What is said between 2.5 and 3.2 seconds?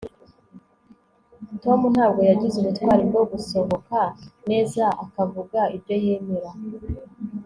ubutwari